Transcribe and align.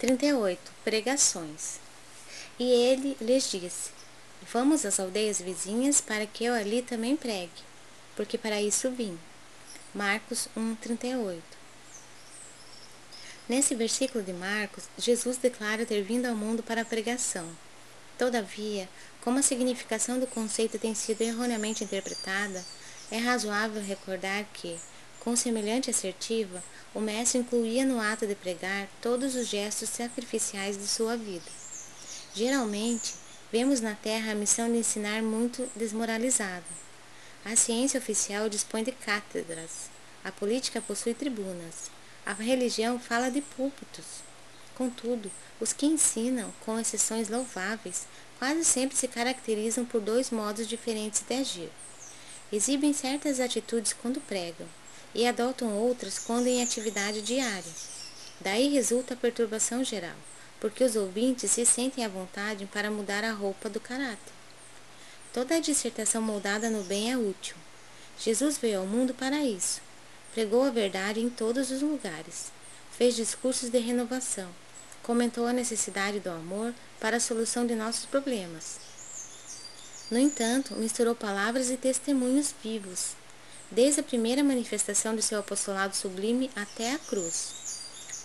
38. 0.00 0.58
Pregações. 0.82 1.78
E 2.58 2.64
ele 2.64 3.18
lhes 3.20 3.50
disse: 3.50 3.90
Vamos 4.50 4.86
às 4.86 4.98
aldeias 4.98 5.42
vizinhas 5.42 6.00
para 6.00 6.24
que 6.24 6.42
eu 6.42 6.54
ali 6.54 6.80
também 6.80 7.14
pregue, 7.14 7.62
porque 8.16 8.38
para 8.38 8.62
isso 8.62 8.90
vim. 8.90 9.18
Marcos 9.94 10.48
1:38. 10.56 11.42
Nesse 13.46 13.74
versículo 13.74 14.24
de 14.24 14.32
Marcos, 14.32 14.84
Jesus 14.96 15.36
declara 15.36 15.84
ter 15.84 16.02
vindo 16.02 16.24
ao 16.24 16.34
mundo 16.34 16.62
para 16.62 16.80
a 16.80 16.84
pregação. 16.86 17.46
Todavia, 18.16 18.88
como 19.20 19.38
a 19.38 19.42
significação 19.42 20.18
do 20.18 20.26
conceito 20.26 20.78
tem 20.78 20.94
sido 20.94 21.20
erroneamente 21.20 21.84
interpretada, 21.84 22.64
é 23.10 23.18
razoável 23.18 23.82
recordar 23.82 24.46
que, 24.54 24.80
com 25.20 25.36
semelhante 25.36 25.90
assertiva, 25.90 26.62
o 26.94 27.00
mestre 27.00 27.38
incluía 27.38 27.84
no 27.84 28.00
ato 28.00 28.26
de 28.26 28.34
pregar 28.34 28.88
todos 29.00 29.34
os 29.34 29.46
gestos 29.46 29.90
sacrificiais 29.90 30.76
de 30.76 30.86
sua 30.86 31.16
vida. 31.16 31.50
Geralmente, 32.34 33.14
vemos 33.52 33.80
na 33.80 33.94
Terra 33.94 34.32
a 34.32 34.34
missão 34.34 34.70
de 34.70 34.78
ensinar 34.78 35.22
muito 35.22 35.68
desmoralizada. 35.76 36.64
A 37.44 37.54
ciência 37.54 37.98
oficial 37.98 38.48
dispõe 38.48 38.82
de 38.82 38.92
cátedras, 38.92 39.90
a 40.24 40.32
política 40.32 40.80
possui 40.80 41.14
tribunas, 41.14 41.90
a 42.24 42.32
religião 42.32 42.98
fala 42.98 43.30
de 43.30 43.40
púlpitos. 43.40 44.22
Contudo, 44.74 45.30
os 45.60 45.72
que 45.72 45.86
ensinam, 45.86 46.52
com 46.64 46.78
exceções 46.78 47.28
louváveis, 47.28 48.06
quase 48.38 48.64
sempre 48.64 48.96
se 48.96 49.06
caracterizam 49.06 49.84
por 49.84 50.00
dois 50.00 50.30
modos 50.30 50.66
diferentes 50.66 51.22
de 51.26 51.34
agir. 51.34 51.70
Exibem 52.52 52.92
certas 52.92 53.40
atitudes 53.40 53.92
quando 53.92 54.20
pregam, 54.20 54.66
e 55.14 55.26
adotam 55.26 55.76
outras 55.76 56.18
quando 56.18 56.46
em 56.46 56.62
atividade 56.62 57.22
diária. 57.22 57.72
Daí 58.40 58.68
resulta 58.68 59.14
a 59.14 59.16
perturbação 59.16 59.84
geral, 59.84 60.16
porque 60.60 60.84
os 60.84 60.96
ouvintes 60.96 61.50
se 61.50 61.66
sentem 61.66 62.04
à 62.04 62.08
vontade 62.08 62.66
para 62.66 62.90
mudar 62.90 63.24
a 63.24 63.32
roupa 63.32 63.68
do 63.68 63.80
caráter. 63.80 64.32
Toda 65.32 65.56
a 65.56 65.60
dissertação 65.60 66.20
moldada 66.20 66.70
no 66.70 66.82
bem 66.82 67.12
é 67.12 67.16
útil. 67.16 67.56
Jesus 68.18 68.58
veio 68.58 68.80
ao 68.80 68.86
mundo 68.86 69.14
para 69.14 69.44
isso. 69.44 69.80
Pregou 70.34 70.64
a 70.64 70.70
verdade 70.70 71.20
em 71.20 71.30
todos 71.30 71.70
os 71.70 71.82
lugares. 71.82 72.52
Fez 72.92 73.14
discursos 73.14 73.70
de 73.70 73.78
renovação. 73.78 74.48
Comentou 75.02 75.46
a 75.46 75.52
necessidade 75.52 76.20
do 76.20 76.30
amor 76.30 76.74
para 77.00 77.16
a 77.16 77.20
solução 77.20 77.66
de 77.66 77.74
nossos 77.74 78.06
problemas. 78.06 78.78
No 80.10 80.18
entanto, 80.18 80.74
misturou 80.74 81.14
palavras 81.14 81.70
e 81.70 81.76
testemunhos 81.76 82.52
vivos, 82.62 83.14
desde 83.70 84.00
a 84.00 84.02
primeira 84.02 84.42
manifestação 84.42 85.14
de 85.14 85.22
seu 85.22 85.38
apostolado 85.38 85.94
sublime 85.94 86.50
até 86.56 86.92
a 86.92 86.98
cruz. 86.98 87.54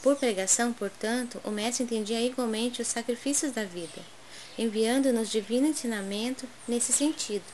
Por 0.01 0.15
pregação, 0.15 0.73
portanto, 0.73 1.39
o 1.43 1.51
Mestre 1.51 1.83
entendia 1.83 2.21
igualmente 2.21 2.81
os 2.81 2.87
sacrifícios 2.87 3.51
da 3.51 3.63
vida, 3.63 4.01
enviando-nos 4.57 5.29
divino 5.29 5.67
ensinamento 5.67 6.47
nesse 6.67 6.93
sentido. 6.93 7.45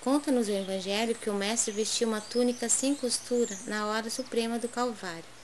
Conta-nos 0.00 0.48
o 0.48 0.52
Evangelho 0.52 1.14
que 1.14 1.28
o 1.28 1.34
Mestre 1.34 1.72
vestiu 1.72 2.08
uma 2.08 2.20
túnica 2.20 2.68
sem 2.68 2.94
costura 2.94 3.56
na 3.66 3.86
hora 3.86 4.08
suprema 4.08 4.58
do 4.58 4.68
Calvário. 4.68 5.37